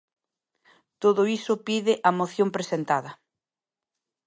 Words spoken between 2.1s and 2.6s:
moción